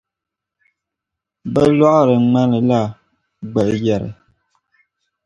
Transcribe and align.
Bɛ 1.53 1.63
lɔɣiri 1.77 2.15
ŋmanila 2.27 2.81
gbal’ 3.51 3.69
yari. 3.85 4.09